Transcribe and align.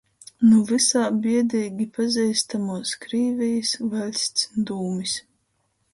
Nu 0.51 0.61
vysā 0.69 1.03
biedeigi 1.25 1.87
pazeistamuos 1.99 2.95
Krīvejis 3.05 3.77
vaļsts 3.95 4.51
dūmis. 4.71 5.19